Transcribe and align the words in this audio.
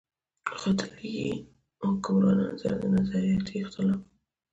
خو 0.57 0.69
د 0.77 0.79
ليګي 0.97 1.27
حکمرانانو 1.81 2.59
سره 2.61 2.75
د 2.77 2.83
نظرياتي 2.95 3.55
اختلاف 3.63 4.01